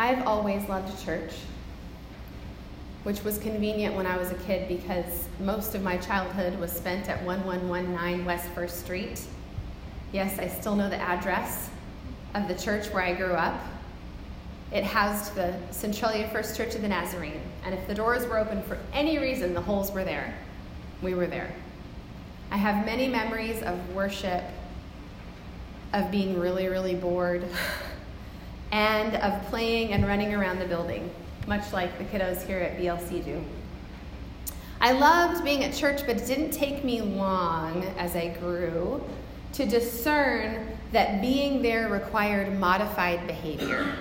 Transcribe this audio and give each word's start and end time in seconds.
I've 0.00 0.26
always 0.26 0.66
loved 0.66 1.04
church, 1.04 1.30
which 3.02 3.22
was 3.22 3.36
convenient 3.36 3.94
when 3.94 4.06
I 4.06 4.16
was 4.16 4.30
a 4.30 4.34
kid 4.46 4.66
because 4.66 5.28
most 5.40 5.74
of 5.74 5.82
my 5.82 5.98
childhood 5.98 6.58
was 6.58 6.72
spent 6.72 7.10
at 7.10 7.22
1119 7.22 8.24
West 8.24 8.48
First 8.52 8.80
Street. 8.80 9.20
Yes, 10.10 10.38
I 10.38 10.48
still 10.48 10.74
know 10.74 10.88
the 10.88 10.96
address 10.96 11.68
of 12.34 12.48
the 12.48 12.54
church 12.54 12.86
where 12.94 13.02
I 13.02 13.12
grew 13.12 13.34
up. 13.34 13.60
It 14.72 14.84
housed 14.84 15.34
the 15.34 15.54
Centralia 15.70 16.30
First 16.30 16.56
Church 16.56 16.74
of 16.74 16.80
the 16.80 16.88
Nazarene, 16.88 17.42
and 17.66 17.74
if 17.74 17.86
the 17.86 17.94
doors 17.94 18.26
were 18.26 18.38
open 18.38 18.62
for 18.62 18.78
any 18.94 19.18
reason, 19.18 19.52
the 19.52 19.60
holes 19.60 19.92
were 19.92 20.02
there. 20.02 20.34
We 21.02 21.12
were 21.14 21.26
there. 21.26 21.52
I 22.50 22.56
have 22.56 22.86
many 22.86 23.06
memories 23.06 23.62
of 23.62 23.94
worship, 23.94 24.44
of 25.92 26.10
being 26.10 26.40
really, 26.40 26.68
really 26.68 26.94
bored, 26.94 27.44
and 28.72 29.16
of 29.16 29.42
playing 29.46 29.92
and 29.92 30.06
running 30.06 30.34
around 30.34 30.58
the 30.58 30.66
building, 30.66 31.10
much 31.46 31.72
like 31.72 31.96
the 31.98 32.04
kiddos 32.04 32.46
here 32.46 32.60
at 32.60 32.78
BLC 32.78 33.24
do. 33.24 33.44
I 34.80 34.92
loved 34.92 35.44
being 35.44 35.64
at 35.64 35.74
church, 35.74 36.06
but 36.06 36.16
it 36.16 36.26
didn't 36.26 36.52
take 36.52 36.84
me 36.84 37.02
long 37.02 37.84
as 37.98 38.16
I 38.16 38.28
grew 38.28 39.02
to 39.52 39.66
discern 39.66 40.66
that 40.92 41.20
being 41.20 41.60
there 41.60 41.88
required 41.88 42.58
modified 42.58 43.26
behavior. 43.26 43.94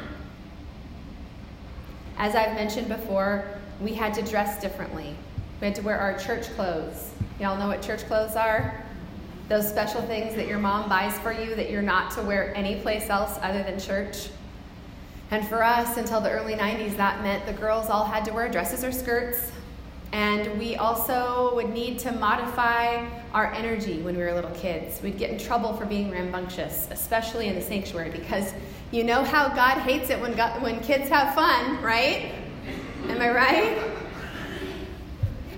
As 2.18 2.36
I've 2.36 2.54
mentioned 2.54 2.88
before, 2.88 3.46
we 3.82 3.94
had 3.94 4.14
to 4.16 4.22
dress 4.22 4.62
differently. 4.62 5.16
We 5.60 5.68
had 5.68 5.76
to 5.76 5.82
wear 5.82 6.00
our 6.00 6.18
church 6.18 6.48
clothes. 6.56 7.12
Y'all 7.40 7.58
know 7.58 7.68
what 7.68 7.82
church 7.82 8.06
clothes 8.06 8.36
are? 8.36 8.84
Those 9.48 9.68
special 9.68 10.02
things 10.02 10.36
that 10.36 10.48
your 10.48 10.60
mom 10.60 10.88
buys 10.90 11.18
for 11.20 11.32
you 11.34 11.56
that 11.56 11.70
you're 11.70 11.82
not 11.82 12.12
to 12.12 12.22
wear 12.22 12.56
anyplace 12.56 13.10
else 13.10 13.40
other 13.42 13.64
than 13.64 13.80
church. 13.80 14.30
And 15.32 15.48
for 15.48 15.64
us, 15.64 15.98
until 15.98 16.22
the 16.22 16.32
early 16.32 16.56
90s, 16.56 16.98
that 16.98 17.22
meant 17.22 17.46
the 17.46 17.54
girls 17.54 17.90
all 17.90 18.06
had 18.06 18.26
to 18.26 18.32
wear 18.32 18.50
dresses 18.50 18.84
or 18.84 18.92
skirts. 18.92 19.52
And 20.12 20.58
we 20.58 20.76
also 20.76 21.54
would 21.54 21.70
need 21.70 22.00
to 22.00 22.12
modify 22.12 23.08
our 23.32 23.54
energy 23.54 24.02
when 24.02 24.18
we 24.18 24.24
were 24.24 24.34
little 24.34 24.50
kids. 24.52 25.02
We'd 25.04 25.20
get 25.20 25.30
in 25.30 25.38
trouble 25.38 25.74
for 25.74 25.86
being 25.86 26.10
rambunctious, 26.10 26.88
especially 26.90 27.48
in 27.48 27.54
the 27.54 27.62
sanctuary, 27.62 28.10
because 28.10 28.54
you 28.90 29.04
know 29.04 29.24
how 29.24 29.50
God 29.50 29.78
hates 29.82 30.10
it 30.10 30.20
when, 30.20 30.36
God, 30.36 30.64
when 30.64 30.80
kids 30.80 31.10
have 31.10 31.36
fun, 31.36 31.80
right? 31.84 32.32
Am 33.08 33.22
I 33.22 33.30
right? 33.30 33.92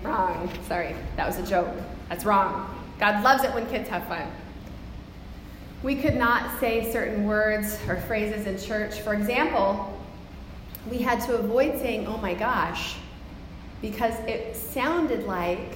Wrong. 0.03 0.51
Sorry, 0.67 0.97
that 1.15 1.25
was 1.25 1.37
a 1.37 1.45
joke. 1.45 1.69
That's 2.09 2.25
wrong. 2.25 2.67
God 2.99 3.23
loves 3.23 3.45
it 3.45 3.53
when 3.53 3.65
kids 3.67 3.87
have 3.87 4.05
fun. 4.07 4.29
We 5.83 5.95
could 5.95 6.15
not 6.15 6.59
say 6.59 6.91
certain 6.91 7.25
words 7.25 7.79
or 7.87 7.97
phrases 8.01 8.45
in 8.45 8.59
church. 8.59 8.99
For 8.99 9.15
example, 9.15 9.99
we 10.89 10.99
had 10.99 11.21
to 11.21 11.35
avoid 11.35 11.79
saying, 11.79 12.05
oh 12.05 12.17
my 12.17 12.35
gosh, 12.35 12.95
because 13.81 14.13
it 14.27 14.55
sounded 14.55 15.25
like, 15.25 15.75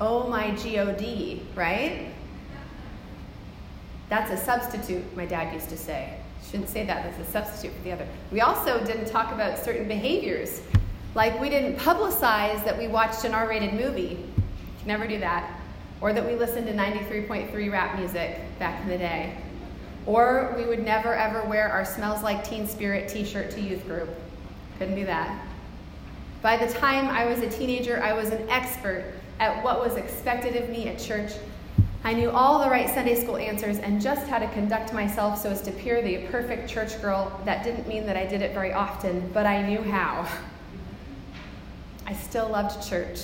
oh 0.00 0.28
my 0.28 0.50
God, 0.50 1.40
right? 1.56 2.06
That's 4.08 4.30
a 4.30 4.36
substitute, 4.36 5.16
my 5.16 5.26
dad 5.26 5.52
used 5.52 5.68
to 5.70 5.76
say. 5.76 6.16
Shouldn't 6.48 6.68
say 6.68 6.86
that, 6.86 7.02
that's 7.04 7.28
a 7.28 7.32
substitute 7.32 7.74
for 7.76 7.82
the 7.82 7.92
other. 7.92 8.06
We 8.30 8.40
also 8.40 8.84
didn't 8.84 9.06
talk 9.06 9.32
about 9.32 9.58
certain 9.58 9.88
behaviors. 9.88 10.60
Like 11.16 11.40
we 11.40 11.48
didn't 11.48 11.76
publicize 11.76 12.64
that 12.64 12.78
we 12.78 12.86
watched 12.86 13.24
an 13.24 13.34
R 13.34 13.48
rated 13.48 13.74
movie. 13.74 14.24
Never 14.86 15.08
do 15.08 15.18
that 15.20 15.60
or 16.00 16.12
that 16.12 16.24
we 16.24 16.34
listened 16.34 16.66
to 16.66 16.72
93.3 16.72 17.72
rap 17.72 17.98
music 17.98 18.40
back 18.58 18.82
in 18.82 18.88
the 18.88 18.98
day. 18.98 19.36
Or 20.06 20.54
we 20.56 20.66
would 20.66 20.84
never 20.84 21.14
ever 21.14 21.42
wear 21.48 21.68
our 21.68 21.84
Smells 21.84 22.22
Like 22.22 22.44
Teen 22.44 22.66
Spirit 22.66 23.08
t 23.08 23.24
shirt 23.24 23.50
to 23.52 23.60
youth 23.60 23.86
group. 23.86 24.10
Couldn't 24.78 24.96
do 24.96 25.06
that. 25.06 25.46
By 26.42 26.58
the 26.58 26.70
time 26.72 27.08
I 27.08 27.24
was 27.24 27.38
a 27.38 27.48
teenager, 27.48 28.02
I 28.02 28.12
was 28.12 28.28
an 28.28 28.48
expert 28.50 29.14
at 29.40 29.64
what 29.64 29.80
was 29.80 29.96
expected 29.96 30.56
of 30.56 30.68
me 30.68 30.88
at 30.88 30.98
church. 30.98 31.32
I 32.06 32.12
knew 32.12 32.30
all 32.30 32.62
the 32.62 32.68
right 32.68 32.86
Sunday 32.90 33.14
school 33.14 33.38
answers 33.38 33.78
and 33.78 33.98
just 33.98 34.26
how 34.26 34.38
to 34.38 34.46
conduct 34.48 34.92
myself 34.92 35.40
so 35.40 35.48
as 35.48 35.62
to 35.62 35.70
appear 35.70 36.02
the 36.02 36.26
perfect 36.26 36.68
church 36.68 37.00
girl. 37.00 37.40
That 37.46 37.64
didn't 37.64 37.88
mean 37.88 38.04
that 38.04 38.16
I 38.18 38.26
did 38.26 38.42
it 38.42 38.52
very 38.52 38.74
often, 38.74 39.30
but 39.32 39.46
I 39.46 39.66
knew 39.66 39.80
how. 39.82 40.28
I 42.06 42.12
still 42.12 42.50
loved 42.50 42.86
church. 42.86 43.20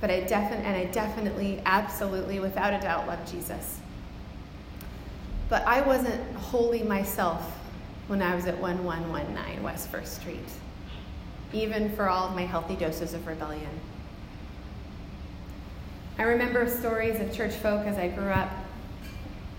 But 0.00 0.10
I 0.10 0.20
definitely, 0.20 0.66
and 0.66 0.76
I 0.76 0.84
definitely, 0.84 1.62
absolutely, 1.66 2.38
without 2.40 2.72
a 2.72 2.80
doubt, 2.80 3.06
love 3.06 3.30
Jesus. 3.30 3.80
But 5.48 5.66
I 5.66 5.80
wasn't 5.80 6.34
wholly 6.36 6.82
myself 6.82 7.58
when 8.06 8.22
I 8.22 8.34
was 8.34 8.46
at 8.46 8.58
1119 8.58 9.62
West 9.62 9.88
First 9.88 10.20
Street, 10.20 10.48
even 11.52 11.90
for 11.96 12.08
all 12.08 12.28
of 12.28 12.34
my 12.34 12.42
healthy 12.42 12.76
doses 12.76 13.12
of 13.12 13.26
rebellion. 13.26 13.80
I 16.18 16.22
remember 16.22 16.68
stories 16.68 17.20
of 17.20 17.32
church 17.32 17.54
folk 17.54 17.86
as 17.86 17.96
I 17.96 18.08
grew 18.08 18.28
up 18.28 18.50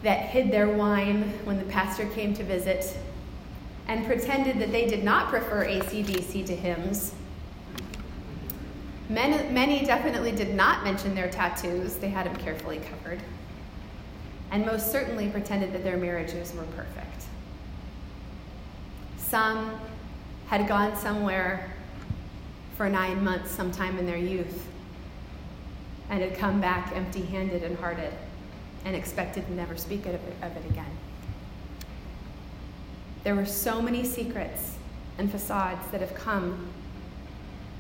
that 0.03 0.27
hid 0.27 0.51
their 0.51 0.69
wine 0.69 1.33
when 1.43 1.57
the 1.57 1.65
pastor 1.65 2.05
came 2.07 2.33
to 2.35 2.43
visit 2.43 2.97
and 3.87 4.05
pretended 4.05 4.59
that 4.59 4.71
they 4.71 4.87
did 4.87 5.03
not 5.03 5.29
prefer 5.29 5.65
ACDC 5.65 6.45
to 6.45 6.55
hymns 6.55 7.13
Many, 9.09 9.49
many 9.49 9.83
definitely 9.85 10.31
did 10.31 10.53
not 10.53 10.83
mention 10.83 11.15
their 11.15 11.29
tattoos, 11.29 11.95
they 11.95 12.09
had 12.09 12.27
them 12.27 12.35
carefully 12.35 12.77
covered. 12.77 13.19
And 14.51 14.65
most 14.65 14.91
certainly 14.91 15.29
pretended 15.29 15.73
that 15.73 15.83
their 15.83 15.97
marriages 15.97 16.53
were 16.53 16.63
perfect. 16.75 17.23
Some 19.17 19.79
had 20.47 20.67
gone 20.67 20.95
somewhere 20.95 21.71
for 22.77 22.87
nine 22.87 23.23
months 23.23 23.51
sometime 23.51 23.97
in 23.97 24.05
their 24.05 24.17
youth 24.17 24.67
and 26.09 26.21
had 26.21 26.37
come 26.37 26.61
back 26.61 26.91
empty 26.95 27.21
handed 27.21 27.63
and 27.63 27.77
hearted 27.77 28.13
and 28.85 28.95
expected 28.95 29.45
to 29.45 29.53
never 29.53 29.75
speak 29.75 30.05
of 30.05 30.13
it 30.13 30.69
again. 30.69 30.97
There 33.23 33.35
were 33.35 33.45
so 33.45 33.81
many 33.81 34.03
secrets 34.03 34.75
and 35.17 35.29
facades 35.29 35.85
that 35.91 36.01
have 36.01 36.15
come 36.15 36.69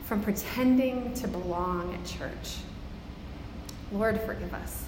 from 0.09 0.23
pretending 0.23 1.13
to 1.13 1.27
belong 1.27 1.93
at 1.93 2.03
church. 2.03 2.57
Lord, 3.91 4.19
forgive 4.21 4.51
us. 4.55 4.85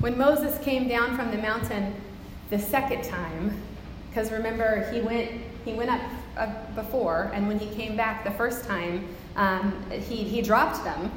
When 0.00 0.18
Moses 0.18 0.62
came 0.62 0.88
down 0.88 1.16
from 1.16 1.30
the 1.30 1.38
mountain 1.38 1.94
the 2.50 2.58
second 2.58 3.02
time, 3.02 3.58
because 4.10 4.30
remember, 4.30 4.90
he 4.92 5.00
went, 5.00 5.30
he 5.64 5.72
went 5.72 5.90
up 6.36 6.74
before, 6.74 7.30
and 7.32 7.48
when 7.48 7.58
he 7.58 7.74
came 7.74 7.96
back 7.96 8.24
the 8.24 8.30
first 8.32 8.66
time, 8.66 9.08
um, 9.36 9.82
he, 9.90 10.16
he 10.16 10.42
dropped 10.42 10.84
them 10.84 11.10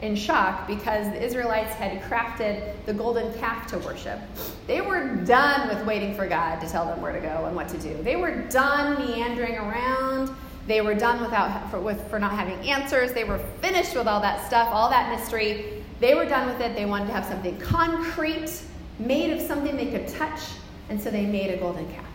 in 0.00 0.14
shock 0.14 0.68
because 0.68 1.08
the 1.08 1.20
Israelites 1.20 1.72
had 1.72 2.00
crafted 2.02 2.74
the 2.86 2.94
golden 2.94 3.36
calf 3.38 3.66
to 3.68 3.78
worship. 3.78 4.20
They 4.68 4.80
were 4.80 5.16
done 5.24 5.68
with 5.68 5.84
waiting 5.84 6.14
for 6.14 6.28
God 6.28 6.60
to 6.60 6.68
tell 6.68 6.86
them 6.86 7.00
where 7.00 7.12
to 7.12 7.20
go 7.20 7.46
and 7.46 7.56
what 7.56 7.68
to 7.70 7.78
do. 7.78 8.00
They 8.04 8.14
were 8.14 8.42
done 8.42 8.98
meandering 9.04 9.56
around 9.56 10.36
they 10.66 10.80
were 10.80 10.94
done 10.94 11.20
without, 11.20 11.70
for, 11.70 11.78
with, 11.78 12.08
for 12.08 12.18
not 12.18 12.32
having 12.32 12.58
answers. 12.68 13.12
They 13.12 13.24
were 13.24 13.38
finished 13.60 13.94
with 13.94 14.06
all 14.06 14.20
that 14.20 14.46
stuff, 14.46 14.68
all 14.72 14.88
that 14.90 15.10
mystery. 15.18 15.84
They 16.00 16.14
were 16.14 16.24
done 16.24 16.46
with 16.46 16.60
it. 16.60 16.74
They 16.74 16.86
wanted 16.86 17.06
to 17.08 17.12
have 17.12 17.26
something 17.26 17.58
concrete, 17.58 18.62
made 18.98 19.30
of 19.32 19.40
something 19.40 19.76
they 19.76 19.90
could 19.90 20.08
touch, 20.08 20.40
and 20.88 21.00
so 21.00 21.10
they 21.10 21.26
made 21.26 21.50
a 21.50 21.56
golden 21.58 21.86
calf. 21.92 22.06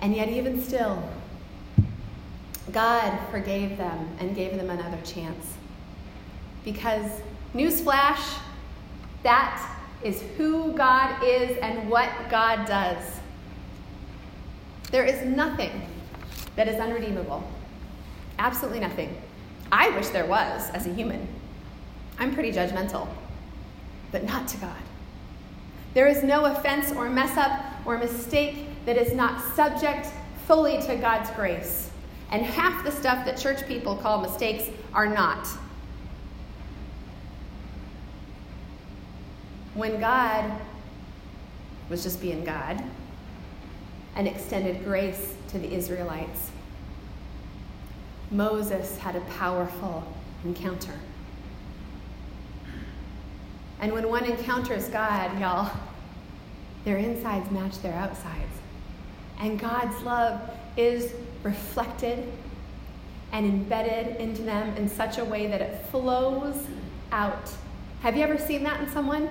And 0.00 0.14
yet, 0.14 0.28
even 0.28 0.62
still, 0.62 1.02
God 2.72 3.18
forgave 3.30 3.76
them 3.78 4.08
and 4.20 4.36
gave 4.36 4.56
them 4.56 4.70
another 4.70 4.98
chance. 5.02 5.54
Because, 6.64 7.10
newsflash, 7.54 8.38
that 9.22 9.76
is 10.04 10.22
who 10.36 10.72
God 10.72 11.22
is 11.24 11.56
and 11.58 11.88
what 11.88 12.10
God 12.28 12.66
does. 12.66 13.02
There 14.92 15.04
is 15.04 15.24
nothing 15.24 15.82
that 16.56 16.68
is 16.68 16.80
unredeemable. 16.80 17.48
Absolutely 18.38 18.80
nothing. 18.80 19.16
I 19.70 19.90
wish 19.90 20.08
there 20.08 20.26
was 20.26 20.70
as 20.70 20.86
a 20.86 20.92
human. 20.92 21.26
I'm 22.18 22.34
pretty 22.34 22.52
judgmental, 22.52 23.08
but 24.12 24.24
not 24.24 24.48
to 24.48 24.56
God. 24.58 24.82
There 25.94 26.06
is 26.06 26.22
no 26.22 26.44
offense 26.44 26.92
or 26.92 27.08
mess 27.08 27.36
up 27.36 27.64
or 27.86 27.98
mistake 27.98 28.66
that 28.84 28.96
is 28.96 29.12
not 29.12 29.54
subject 29.54 30.08
fully 30.46 30.80
to 30.82 30.96
God's 30.96 31.30
grace. 31.30 31.90
And 32.30 32.42
half 32.42 32.84
the 32.84 32.90
stuff 32.90 33.24
that 33.24 33.38
church 33.38 33.66
people 33.66 33.96
call 33.96 34.20
mistakes 34.20 34.64
are 34.92 35.06
not. 35.06 35.46
When 39.74 40.00
God 40.00 40.60
was 41.88 42.02
just 42.02 42.20
being 42.20 42.44
God, 42.44 42.82
and 44.16 44.26
extended 44.26 44.82
grace 44.84 45.34
to 45.48 45.58
the 45.58 45.72
Israelites. 45.72 46.50
Moses 48.30 48.98
had 48.98 49.14
a 49.14 49.20
powerful 49.20 50.02
encounter. 50.44 50.94
And 53.80 53.92
when 53.92 54.08
one 54.08 54.24
encounters 54.24 54.88
God, 54.88 55.38
y'all, 55.38 55.70
their 56.84 56.96
insides 56.96 57.50
match 57.50 57.80
their 57.82 57.92
outsides. 57.92 58.52
And 59.38 59.60
God's 59.60 60.00
love 60.02 60.40
is 60.76 61.12
reflected 61.42 62.32
and 63.32 63.44
embedded 63.44 64.16
into 64.16 64.42
them 64.42 64.74
in 64.76 64.88
such 64.88 65.18
a 65.18 65.24
way 65.24 65.46
that 65.46 65.60
it 65.60 65.84
flows 65.90 66.56
out. 67.12 67.50
Have 68.00 68.16
you 68.16 68.22
ever 68.22 68.38
seen 68.38 68.62
that 68.64 68.80
in 68.80 68.88
someone? 68.88 69.28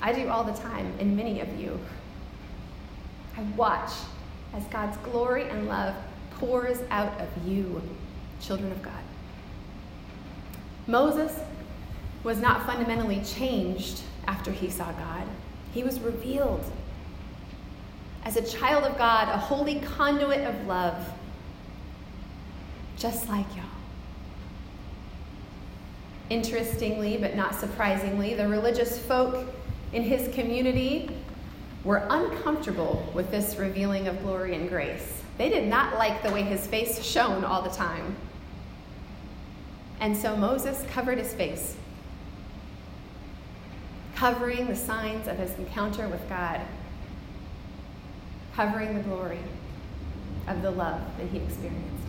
I 0.00 0.12
do 0.12 0.28
all 0.28 0.44
the 0.44 0.52
time 0.52 0.92
in 0.98 1.14
many 1.16 1.40
of 1.40 1.60
you. 1.60 1.78
I 3.38 3.42
watch 3.56 3.92
as 4.52 4.64
God's 4.64 4.96
glory 4.98 5.48
and 5.48 5.68
love 5.68 5.94
pours 6.32 6.78
out 6.90 7.20
of 7.20 7.28
you, 7.46 7.80
children 8.40 8.72
of 8.72 8.82
God. 8.82 8.92
Moses 10.88 11.38
was 12.24 12.40
not 12.40 12.66
fundamentally 12.66 13.22
changed 13.24 14.02
after 14.26 14.50
he 14.50 14.68
saw 14.68 14.90
God, 14.92 15.22
he 15.72 15.84
was 15.84 16.00
revealed 16.00 16.64
as 18.24 18.36
a 18.36 18.42
child 18.42 18.84
of 18.84 18.98
God, 18.98 19.28
a 19.28 19.38
holy 19.38 19.78
conduit 19.80 20.40
of 20.40 20.66
love, 20.66 21.12
just 22.96 23.28
like 23.28 23.46
y'all. 23.56 23.64
Interestingly, 26.28 27.16
but 27.16 27.36
not 27.36 27.54
surprisingly, 27.54 28.34
the 28.34 28.48
religious 28.48 28.98
folk 28.98 29.46
in 29.92 30.02
his 30.02 30.34
community 30.34 31.08
were 31.88 32.06
uncomfortable 32.10 33.10
with 33.14 33.30
this 33.30 33.56
revealing 33.56 34.08
of 34.08 34.22
glory 34.22 34.54
and 34.54 34.68
grace. 34.68 35.22
They 35.38 35.48
did 35.48 35.66
not 35.66 35.96
like 35.96 36.22
the 36.22 36.30
way 36.30 36.42
his 36.42 36.66
face 36.66 37.02
shone 37.02 37.46
all 37.46 37.62
the 37.62 37.70
time. 37.70 38.14
And 39.98 40.14
so 40.14 40.36
Moses 40.36 40.84
covered 40.90 41.16
his 41.16 41.32
face, 41.32 41.76
covering 44.16 44.66
the 44.66 44.76
signs 44.76 45.28
of 45.28 45.38
his 45.38 45.54
encounter 45.54 46.06
with 46.08 46.28
God, 46.28 46.60
covering 48.54 48.92
the 48.92 49.00
glory 49.04 49.40
of 50.46 50.60
the 50.60 50.70
love 50.70 51.00
that 51.16 51.28
he 51.28 51.38
experienced. 51.38 52.04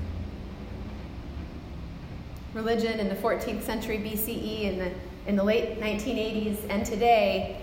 Religion 2.54 3.00
in 3.00 3.08
the 3.08 3.16
14th 3.16 3.64
century 3.64 3.98
BCE, 4.00 4.64
in 4.64 4.78
the, 4.78 4.92
in 5.26 5.38
the 5.38 5.44
late 5.46 5.80
1980s, 5.80 6.58
and 6.70 6.86
today 6.86 7.62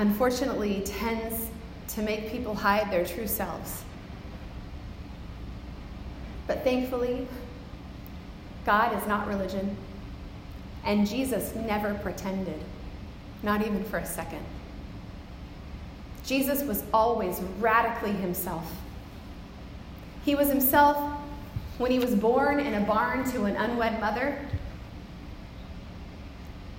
unfortunately 0.00 0.80
tends 0.86 1.50
to 1.86 2.00
make 2.00 2.30
people 2.30 2.54
hide 2.54 2.90
their 2.90 3.04
true 3.04 3.26
selves. 3.26 3.82
But 6.46 6.64
thankfully, 6.64 7.28
God 8.64 8.96
is 8.96 9.06
not 9.06 9.28
religion, 9.28 9.76
and 10.86 11.06
Jesus 11.06 11.54
never 11.54 11.92
pretended, 11.94 12.58
not 13.42 13.60
even 13.60 13.84
for 13.84 13.98
a 13.98 14.06
second. 14.06 14.42
Jesus 16.24 16.62
was 16.62 16.82
always 16.94 17.38
radically 17.58 18.12
himself. 18.12 18.72
He 20.24 20.34
was 20.34 20.48
himself 20.48 20.96
when 21.76 21.90
he 21.90 21.98
was 21.98 22.14
born 22.14 22.58
in 22.58 22.72
a 22.72 22.86
barn 22.86 23.30
to 23.32 23.44
an 23.44 23.56
unwed 23.56 24.00
mother 24.00 24.38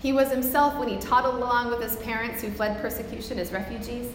he 0.01 0.11
was 0.13 0.31
himself 0.31 0.77
when 0.77 0.87
he 0.87 0.97
toddled 0.97 1.35
along 1.35 1.69
with 1.69 1.81
his 1.81 1.95
parents 1.97 2.41
who 2.41 2.49
fled 2.49 2.81
persecution 2.81 3.37
as 3.37 3.51
refugees. 3.51 4.07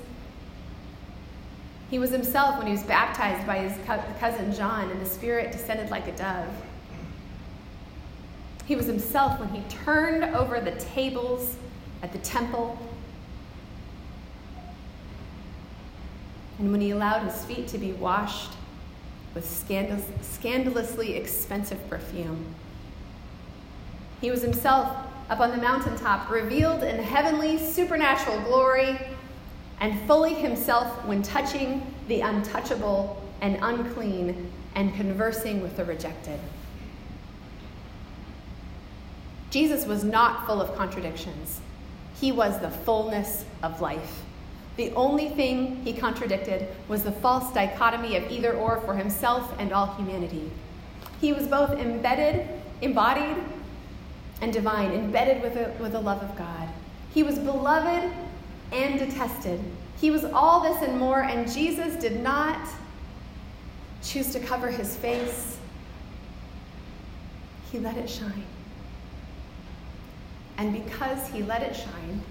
He 1.91 2.01
was 2.01 2.11
himself 2.11 2.59
when 2.59 2.67
he 2.67 2.73
was 2.73 2.83
baptized 2.83 3.47
by 3.47 3.59
his 3.59 3.79
cousin 4.19 4.53
John 4.53 4.91
and 4.91 5.01
the 5.01 5.07
Spirit 5.07 5.53
descended 5.53 5.89
like 5.91 6.09
a 6.09 6.13
dove. 6.13 6.53
He 8.67 8.75
was 8.75 8.87
himself 8.87 9.39
when 9.39 9.49
he 9.51 9.63
turned 9.69 10.25
over 10.35 10.61
the 10.61 10.73
tables 10.73 11.55
at 12.03 12.13
the 12.13 12.19
temple 12.19 12.77
and 16.59 16.73
when 16.73 16.81
he 16.81 16.91
allowed 16.91 17.31
his 17.31 17.45
feet 17.45 17.69
to 17.69 17.79
be 17.79 17.93
washed 17.93 18.51
with 19.35 19.49
scandalous, 19.49 20.07
scandalously 20.23 21.15
expensive 21.15 21.89
perfume. 21.89 22.45
He 24.21 24.33
was 24.33 24.43
himself 24.43 24.97
up 25.29 25.41
on 25.41 25.51
the 25.51 25.57
mountaintop, 25.57 26.31
revealed 26.31 26.83
in 26.83 27.03
heavenly 27.03 27.59
supernatural 27.59 28.41
glory, 28.43 28.99
and 29.81 30.01
fully 30.07 30.35
himself 30.35 31.05
when 31.05 31.23
touching 31.23 31.95
the 32.09 32.21
untouchable 32.21 33.23
and 33.41 33.59
unclean 33.61 34.51
and 34.75 34.95
conversing 34.95 35.61
with 35.61 35.77
the 35.77 35.85
rejected. 35.85 36.39
Jesus 39.51 39.87
was 39.87 40.05
not 40.05 40.47
full 40.47 40.61
of 40.61 40.75
contradictions. 40.77 41.61
He 42.21 42.33
was 42.33 42.59
the 42.61 42.71
fullness 42.71 43.45
of 43.63 43.81
life. 43.81 44.23
The 44.77 44.93
only 44.93 45.31
thing 45.31 45.83
he 45.85 45.93
contradicted 45.93 46.69
was 46.89 47.03
the 47.03 47.13
false 47.13 47.53
dichotomy 47.53 48.17
of 48.17 48.31
either 48.31 48.53
or 48.53 48.81
for 48.83 48.95
himself 48.95 49.53
and 49.59 49.73
all 49.73 49.95
humanity. 49.95 50.51
He 51.21 51.33
was 51.33 51.47
both 51.47 51.79
embedded, 51.79 52.47
embodied, 52.83 53.37
and 54.41 54.53
divine, 54.53 54.93
embedded 54.93 55.43
with 55.43 55.81
with 55.81 55.93
the 55.93 56.01
love 56.01 56.23
of 56.23 56.37
God. 56.37 56.69
He 57.13 57.23
was 57.23 57.39
beloved 57.39 58.13
and 58.73 58.99
detested. 58.99 59.61
He 59.99 60.11
was 60.11 60.25
all 60.25 60.61
this 60.61 60.83
and 60.83 60.99
more, 60.99 61.23
and 61.23 61.51
Jesus 61.51 61.97
did 61.97 62.21
not 62.21 62.69
choose 64.03 64.33
to 64.33 64.41
cover 64.41 64.71
his 64.71 64.97
face. 64.97 65.59
He 67.73 67.79
let 67.79 67.97
it 67.97 68.09
shine. 68.09 68.45
And 70.59 70.73
because 70.73 71.29
he 71.29 71.43
let 71.43 71.63
it 71.63 71.75
shine, 71.75 72.23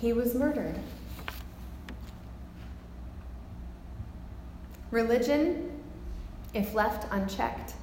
he 0.00 0.12
was 0.12 0.34
murdered. 0.34 0.78
Religion, 4.90 5.70
if 6.54 6.74
left 6.74 7.12
unchecked, 7.12 7.74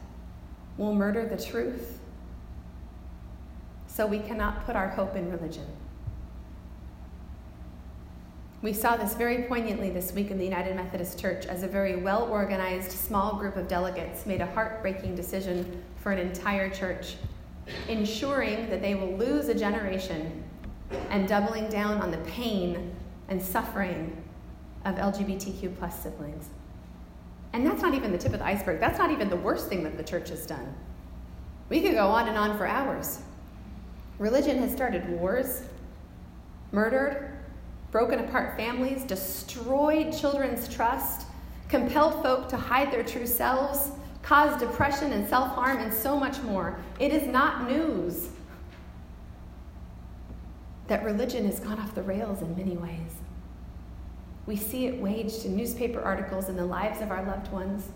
will 0.77 0.93
murder 0.93 1.25
the 1.25 1.41
truth. 1.41 1.99
So 3.87 4.05
we 4.05 4.19
cannot 4.19 4.65
put 4.65 4.75
our 4.75 4.89
hope 4.89 5.15
in 5.15 5.31
religion. 5.31 5.65
We 8.61 8.73
saw 8.73 8.97
this 8.97 9.13
very 9.13 9.43
poignantly 9.43 9.91
this 9.91 10.11
week 10.11 10.31
in 10.31 10.37
the 10.37 10.43
United 10.43 10.75
Methodist 10.75 11.19
Church 11.19 11.45
as 11.45 11.61
a 11.63 11.67
very 11.67 11.97
well 11.97 12.23
organized 12.23 12.91
small 12.91 13.35
group 13.35 13.57
of 13.57 13.67
delegates 13.67 14.25
made 14.25 14.41
a 14.41 14.47
heartbreaking 14.47 15.15
decision 15.15 15.83
for 15.97 16.11
an 16.11 16.17
entire 16.17 16.69
church, 16.69 17.15
ensuring 17.87 18.69
that 18.69 18.81
they 18.81 18.95
will 18.95 19.15
lose 19.17 19.49
a 19.49 19.53
generation 19.53 20.43
and 21.09 21.27
doubling 21.27 21.69
down 21.69 22.01
on 22.01 22.11
the 22.11 22.17
pain 22.19 22.95
and 23.29 23.41
suffering 23.41 24.21
of 24.83 24.95
LGBTQ 24.95 25.77
plus 25.77 26.01
siblings. 26.01 26.49
And 27.55 27.65
that's 27.65 27.81
not 27.81 27.93
even 27.93 28.11
the 28.11 28.17
tip 28.17 28.33
of 28.33 28.39
the 28.39 28.45
iceberg. 28.45 28.81
That's 28.81 28.99
not 28.99 29.11
even 29.11 29.29
the 29.29 29.37
worst 29.37 29.69
thing 29.69 29.81
that 29.85 29.95
the 29.95 30.03
church 30.03 30.27
has 30.27 30.45
done. 30.45 30.75
We 31.69 31.79
could 31.79 31.93
go 31.93 32.07
on 32.07 32.27
and 32.27 32.37
on 32.37 32.57
for 32.57 32.67
hours. 32.67 33.21
Religion 34.19 34.57
has 34.57 34.73
started 34.73 35.07
wars, 35.09 35.63
murdered, 36.73 37.31
broken 37.91 38.19
apart 38.19 38.57
families, 38.57 39.05
destroyed 39.05 40.11
children's 40.11 40.67
trust, 40.67 41.27
compelled 41.69 42.21
folk 42.21 42.49
to 42.49 42.57
hide 42.57 42.91
their 42.91 43.03
true 43.03 43.25
selves, 43.25 43.89
caused 44.21 44.59
depression 44.59 45.13
and 45.13 45.25
self 45.25 45.55
harm, 45.55 45.77
and 45.77 45.93
so 45.93 46.19
much 46.19 46.41
more. 46.41 46.77
It 46.99 47.13
is 47.13 47.25
not 47.25 47.71
news 47.71 48.31
that 50.87 51.05
religion 51.05 51.45
has 51.45 51.61
gone 51.61 51.79
off 51.79 51.95
the 51.95 52.03
rails 52.03 52.41
in 52.41 52.53
many 52.57 52.75
ways. 52.75 53.13
We 54.45 54.55
see 54.55 54.85
it 54.85 55.01
waged 55.01 55.45
in 55.45 55.55
newspaper 55.55 56.01
articles 56.01 56.49
in 56.49 56.55
the 56.55 56.65
lives 56.65 57.01
of 57.01 57.11
our 57.11 57.23
loved 57.23 57.51
ones. 57.51 57.89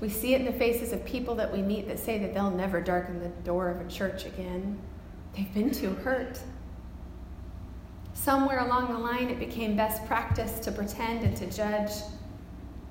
We 0.00 0.08
see 0.08 0.34
it 0.34 0.40
in 0.40 0.46
the 0.46 0.52
faces 0.52 0.92
of 0.92 1.04
people 1.04 1.34
that 1.36 1.52
we 1.52 1.62
meet 1.62 1.88
that 1.88 1.98
say 1.98 2.18
that 2.18 2.34
they'll 2.34 2.50
never 2.50 2.80
darken 2.80 3.20
the 3.20 3.28
door 3.42 3.70
of 3.70 3.80
a 3.80 3.90
church 3.90 4.26
again. 4.26 4.78
They've 5.34 5.52
been 5.52 5.70
too 5.70 5.94
hurt. 5.94 6.38
Somewhere 8.12 8.60
along 8.60 8.92
the 8.92 8.98
line, 8.98 9.30
it 9.30 9.38
became 9.38 9.76
best 9.76 10.04
practice 10.06 10.58
to 10.60 10.72
pretend 10.72 11.24
and 11.24 11.36
to 11.36 11.46
judge. 11.50 11.90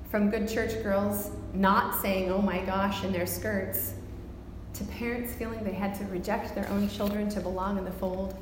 From 0.10 0.30
good 0.30 0.50
church 0.50 0.82
girls 0.84 1.32
not 1.54 2.02
saying, 2.02 2.32
oh 2.32 2.42
my 2.42 2.60
gosh, 2.62 3.04
in 3.04 3.12
their 3.12 3.26
skirts, 3.26 3.94
to 4.74 4.84
parents 4.86 5.34
feeling 5.34 5.64
they 5.64 5.74
had 5.74 5.94
to 5.96 6.06
reject 6.06 6.56
their 6.56 6.68
own 6.70 6.90
children 6.90 7.30
to 7.30 7.42
belong 7.42 7.78
in 7.78 7.86
the 7.86 7.92
fold. 7.92 8.36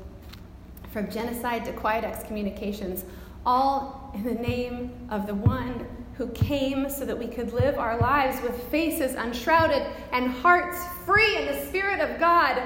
From 0.92 1.10
genocide 1.10 1.66
to 1.66 1.74
quiet 1.74 2.04
excommunications, 2.04 3.06
all 3.46 4.12
in 4.14 4.24
the 4.24 4.34
name 4.34 5.08
of 5.10 5.28
the 5.28 5.36
one 5.36 5.86
who 6.14 6.28
came 6.30 6.90
so 6.90 7.06
that 7.06 7.18
we 7.18 7.28
could 7.28 7.54
live 7.54 7.78
our 7.78 7.98
lives 8.00 8.42
with 8.42 8.62
faces 8.70 9.16
unshrouded 9.16 9.86
and 10.12 10.32
hearts 10.32 10.78
free 11.06 11.38
in 11.38 11.46
the 11.46 11.66
Spirit 11.66 12.00
of 12.00 12.20
God. 12.20 12.62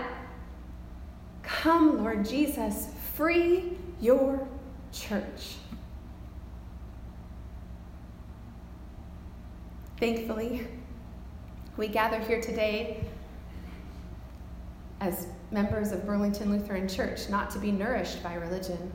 Come, 1.41 2.03
Lord 2.03 2.25
Jesus, 2.25 2.89
free 3.15 3.77
your 3.99 4.47
church. 4.91 5.55
Thankfully, 9.99 10.65
we 11.75 11.87
gather 11.87 12.19
here 12.19 12.39
today 12.39 13.03
as 15.01 15.27
members 15.51 15.91
of 15.91 16.05
Burlington 16.05 16.51
Lutheran 16.51 16.87
Church 16.87 17.29
not 17.29 17.49
to 17.51 17.59
be 17.59 17.71
nourished 17.71 18.21
by 18.21 18.35
religion 18.35 18.91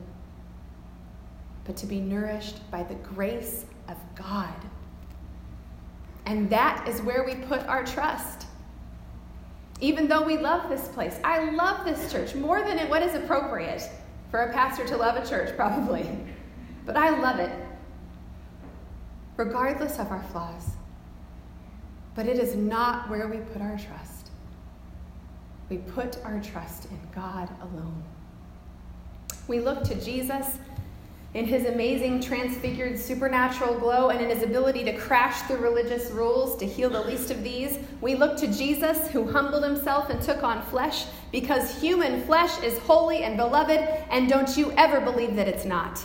but 1.65 1.75
to 1.77 1.85
be 1.85 1.99
nourished 1.99 2.69
by 2.71 2.83
the 2.83 2.95
grace 2.95 3.65
of 3.89 3.97
God. 4.15 4.53
And 6.25 6.49
that 6.49 6.87
is 6.87 7.01
where 7.01 7.23
we 7.23 7.35
put 7.35 7.61
our 7.67 7.85
trust. 7.85 8.47
Even 9.81 10.07
though 10.07 10.23
we 10.23 10.37
love 10.37 10.69
this 10.69 10.87
place, 10.89 11.19
I 11.23 11.51
love 11.51 11.85
this 11.85 12.11
church 12.11 12.33
more 12.33 12.63
than 12.63 12.77
what 12.89 13.03
is 13.03 13.13
appropriate 13.13 13.89
for 14.31 14.43
a 14.43 14.53
pastor 14.53 14.85
to 14.87 14.97
love 14.97 15.15
a 15.15 15.27
church, 15.27 15.55
probably. 15.57 16.09
But 16.85 16.97
I 16.97 17.19
love 17.19 17.39
it, 17.39 17.51
regardless 19.37 19.99
of 19.99 20.11
our 20.11 20.23
flaws. 20.31 20.71
But 22.15 22.27
it 22.27 22.39
is 22.39 22.55
not 22.55 23.09
where 23.09 23.27
we 23.27 23.37
put 23.37 23.61
our 23.61 23.77
trust. 23.77 24.29
We 25.69 25.77
put 25.77 26.23
our 26.23 26.39
trust 26.41 26.85
in 26.85 26.99
God 27.13 27.49
alone. 27.61 28.03
We 29.47 29.59
look 29.59 29.83
to 29.85 29.95
Jesus 29.95 30.59
in 31.35 31.45
his 31.45 31.65
amazing 31.65 32.21
transfigured 32.21 32.97
supernatural 32.97 33.77
glow 33.77 34.07
and 34.07 34.21
in 34.21 34.29
his 34.29 34.41
ability 34.41 34.85
to 34.85 34.97
crash 34.97 35.41
through 35.41 35.57
religious 35.57 36.09
rules 36.11 36.55
to 36.57 36.65
heal 36.65 36.89
the 36.89 37.01
least 37.01 37.29
of 37.29 37.43
these. 37.43 37.77
We 37.99 38.15
look 38.15 38.37
to 38.37 38.47
Jesus 38.47 39.09
who 39.09 39.29
humbled 39.29 39.65
himself 39.65 40.09
and 40.09 40.21
took 40.21 40.43
on 40.43 40.61
flesh 40.67 41.05
because 41.33 41.81
human 41.81 42.23
flesh 42.23 42.63
is 42.63 42.79
holy 42.79 43.23
and 43.23 43.35
beloved, 43.35 43.81
and 44.09 44.29
don't 44.29 44.55
you 44.55 44.71
ever 44.77 45.01
believe 45.01 45.35
that 45.35 45.49
it's 45.49 45.65
not. 45.65 45.99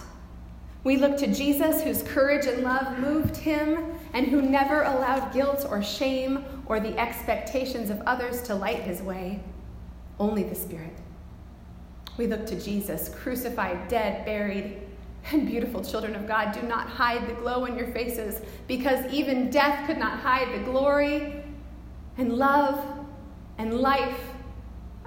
We 0.83 0.97
look 0.97 1.17
to 1.19 1.33
Jesus 1.33 1.81
whose 1.81 2.03
courage 2.03 2.47
and 2.47 2.65
love 2.65 2.99
moved 2.99 3.37
him 3.37 3.99
and 4.13 4.27
who 4.27 4.43
never 4.43 4.83
allowed 4.83 5.33
guilt 5.33 5.65
or 5.71 5.81
shame 5.81 6.45
or 6.67 6.81
the 6.81 6.99
expectations 6.99 7.89
of 7.89 8.01
others 8.01 8.43
to 8.43 8.57
light 8.57 8.81
his 8.81 9.01
way, 9.01 9.39
only 10.19 10.43
the 10.43 10.57
Spirit. 10.57 10.97
We 12.17 12.27
look 12.27 12.47
to 12.47 12.61
Jesus, 12.61 13.09
crucified, 13.11 13.87
dead, 13.87 14.25
buried, 14.25 14.90
and 15.33 15.47
beautiful 15.47 15.85
children 15.85 16.15
of 16.15 16.27
God, 16.27 16.53
do 16.53 16.63
not 16.63 16.89
hide 16.89 17.29
the 17.29 17.35
glow 17.35 17.65
in 17.67 17.77
your 17.77 17.89
faces, 17.89 18.41
because 18.67 19.05
even 19.13 19.51
death 19.51 19.87
could 19.87 19.99
not 19.99 20.19
hide 20.19 20.53
the 20.53 20.65
glory 20.65 21.43
and 22.19 22.33
love 22.33 22.85
and 23.59 23.81
life 23.81 24.21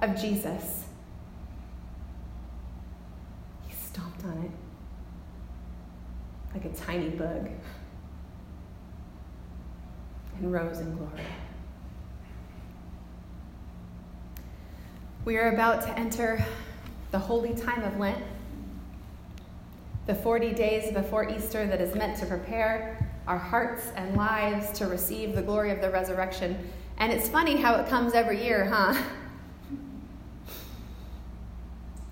of 0.00 0.18
Jesus. 0.20 0.84
He 3.66 3.74
stomped 3.74 4.24
on 4.24 4.38
it 4.44 4.50
like 6.54 6.64
a 6.64 6.74
tiny 6.76 7.10
bug 7.10 7.50
and 10.38 10.52
rose 10.52 10.78
in 10.78 10.96
glory. 10.96 11.10
We 15.24 15.36
are 15.36 15.52
about 15.52 15.82
to 15.82 15.98
enter 15.98 16.44
the 17.10 17.18
holy 17.18 17.54
time 17.54 17.82
of 17.82 17.98
Lent, 17.98 18.22
the 20.06 20.14
40 20.14 20.52
days 20.52 20.92
before 20.92 21.28
Easter 21.28 21.66
that 21.66 21.80
is 21.80 21.94
meant 21.94 22.18
to 22.18 22.26
prepare 22.26 23.10
our 23.26 23.38
hearts 23.38 23.90
and 23.96 24.14
lives 24.16 24.70
to 24.78 24.86
receive 24.86 25.34
the 25.34 25.42
glory 25.42 25.70
of 25.70 25.80
the 25.80 25.90
resurrection. 25.90 26.58
And 26.98 27.10
it's 27.10 27.28
funny 27.28 27.56
how 27.56 27.76
it 27.76 27.88
comes 27.88 28.12
every 28.14 28.42
year, 28.44 28.66
huh? 28.66 28.94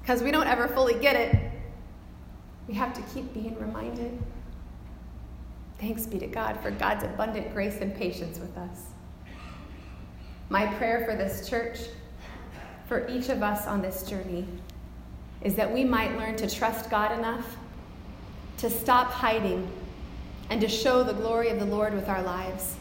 Because 0.01 0.21
we 0.21 0.33
don't 0.33 0.49
ever 0.49 0.67
fully 0.67 0.95
get 0.95 1.15
it. 1.15 1.53
We 2.67 2.75
have 2.75 2.93
to 2.95 3.03
keep 3.15 3.33
being 3.33 3.57
reminded. 3.61 4.19
Thanks 5.79 6.07
be 6.07 6.19
to 6.19 6.27
God 6.27 6.59
for 6.61 6.73
God's 6.73 7.05
abundant 7.05 7.55
grace 7.55 7.79
and 7.81 7.95
patience 7.95 8.41
with 8.41 8.57
us. 8.57 8.87
My 10.49 10.67
prayer 10.75 11.05
for 11.09 11.15
this 11.15 11.49
church, 11.49 11.79
for 12.87 13.07
each 13.07 13.29
of 13.29 13.45
us 13.45 13.69
on 13.69 13.81
this 13.81 14.03
journey, 14.03 14.45
is 15.41 15.55
that 15.55 15.73
we 15.73 15.85
might 15.85 16.17
learn 16.19 16.35
to 16.35 16.51
trust 16.51 16.91
God 16.91 17.17
enough 17.17 17.57
to 18.63 18.71
stop 18.71 19.11
hiding 19.11 19.69
and 20.49 20.61
to 20.61 20.69
show 20.69 21.03
the 21.03 21.13
glory 21.13 21.49
of 21.49 21.59
the 21.59 21.67
Lord 21.67 21.95
with 21.95 22.09
our 22.09 22.23
lives. 22.23 22.77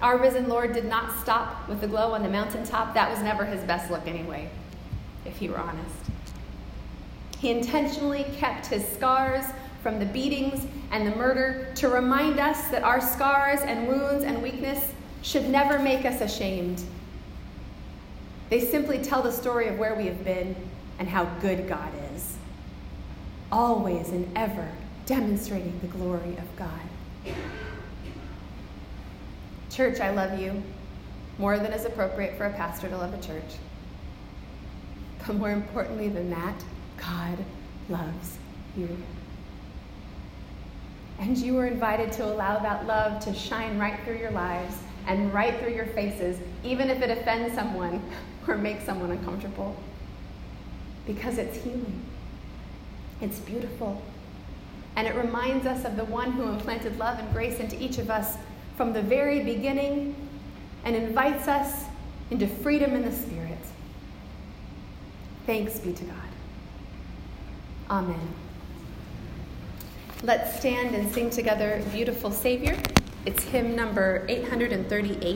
Our 0.00 0.16
risen 0.16 0.48
Lord 0.48 0.72
did 0.72 0.86
not 0.86 1.18
stop 1.20 1.68
with 1.68 1.82
the 1.82 1.86
glow 1.86 2.12
on 2.12 2.22
the 2.22 2.30
mountaintop. 2.30 2.94
That 2.94 3.10
was 3.10 3.20
never 3.20 3.44
his 3.44 3.62
best 3.64 3.90
look, 3.90 4.06
anyway, 4.06 4.48
if 5.26 5.36
he 5.36 5.50
were 5.50 5.58
honest. 5.58 5.94
He 7.38 7.50
intentionally 7.50 8.24
kept 8.38 8.68
his 8.68 8.88
scars 8.88 9.44
from 9.82 9.98
the 9.98 10.06
beatings 10.06 10.66
and 10.90 11.06
the 11.06 11.14
murder 11.14 11.70
to 11.74 11.90
remind 11.90 12.40
us 12.40 12.68
that 12.68 12.82
our 12.82 13.00
scars 13.00 13.60
and 13.60 13.86
wounds 13.86 14.24
and 14.24 14.42
weakness 14.42 14.94
should 15.20 15.50
never 15.50 15.78
make 15.78 16.06
us 16.06 16.22
ashamed. 16.22 16.82
They 18.48 18.60
simply 18.60 19.00
tell 19.00 19.20
the 19.20 19.32
story 19.32 19.68
of 19.68 19.78
where 19.78 19.94
we 19.94 20.06
have 20.06 20.24
been 20.24 20.56
and 20.98 21.06
how 21.06 21.26
good 21.42 21.68
God 21.68 21.92
is, 21.94 21.95
always 23.56 24.10
and 24.10 24.30
ever 24.36 24.68
demonstrating 25.06 25.78
the 25.80 25.86
glory 25.86 26.36
of 26.36 26.56
God. 26.56 27.34
Church, 29.70 29.98
I 29.98 30.10
love 30.10 30.38
you 30.38 30.62
more 31.38 31.58
than 31.58 31.72
is 31.72 31.86
appropriate 31.86 32.36
for 32.36 32.44
a 32.44 32.52
pastor 32.52 32.88
to 32.90 32.98
love 32.98 33.14
a 33.14 33.26
church. 33.26 33.56
But 35.26 35.36
more 35.36 35.52
importantly 35.52 36.08
than 36.08 36.28
that, 36.30 36.62
God 36.98 37.38
loves 37.88 38.36
you. 38.76 38.94
And 41.18 41.38
you 41.38 41.58
are 41.58 41.66
invited 41.66 42.12
to 42.12 42.26
allow 42.26 42.58
that 42.58 42.86
love 42.86 43.24
to 43.24 43.32
shine 43.32 43.78
right 43.78 43.98
through 44.04 44.18
your 44.18 44.32
lives 44.32 44.76
and 45.06 45.32
right 45.32 45.58
through 45.60 45.72
your 45.72 45.86
faces, 45.86 46.38
even 46.62 46.90
if 46.90 47.00
it 47.00 47.10
offends 47.10 47.54
someone 47.54 48.02
or 48.46 48.58
makes 48.58 48.84
someone 48.84 49.12
uncomfortable 49.12 49.74
because 51.06 51.38
it's 51.38 51.56
healing. 51.56 52.02
It's 53.20 53.38
beautiful. 53.40 54.02
And 54.96 55.06
it 55.06 55.14
reminds 55.14 55.66
us 55.66 55.84
of 55.84 55.96
the 55.96 56.04
one 56.04 56.32
who 56.32 56.44
implanted 56.44 56.98
love 56.98 57.18
and 57.18 57.32
grace 57.32 57.60
into 57.60 57.82
each 57.82 57.98
of 57.98 58.10
us 58.10 58.36
from 58.76 58.92
the 58.92 59.02
very 59.02 59.42
beginning 59.42 60.14
and 60.84 60.94
invites 60.94 61.48
us 61.48 61.84
into 62.30 62.46
freedom 62.46 62.94
in 62.94 63.02
the 63.02 63.12
Spirit. 63.12 63.58
Thanks 65.46 65.78
be 65.78 65.92
to 65.92 66.04
God. 66.04 66.16
Amen. 67.90 68.34
Let's 70.22 70.58
stand 70.58 70.94
and 70.94 71.12
sing 71.12 71.30
together 71.30 71.82
Beautiful 71.92 72.32
Savior. 72.32 72.76
It's 73.26 73.42
hymn 73.44 73.76
number 73.76 74.24
838. 74.28 75.34